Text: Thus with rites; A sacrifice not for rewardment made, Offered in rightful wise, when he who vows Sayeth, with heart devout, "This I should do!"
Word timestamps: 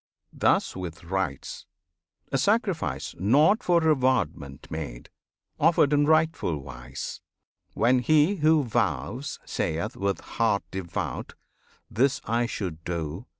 Thus 0.33 0.75
with 0.75 1.03
rites; 1.03 1.67
A 2.31 2.39
sacrifice 2.39 3.13
not 3.19 3.61
for 3.61 3.79
rewardment 3.81 4.71
made, 4.71 5.11
Offered 5.59 5.93
in 5.93 6.07
rightful 6.07 6.57
wise, 6.57 7.21
when 7.75 7.99
he 7.99 8.37
who 8.37 8.63
vows 8.63 9.37
Sayeth, 9.45 9.95
with 9.95 10.21
heart 10.21 10.63
devout, 10.71 11.35
"This 11.87 12.19
I 12.25 12.47
should 12.47 12.83
do!" 12.83 13.27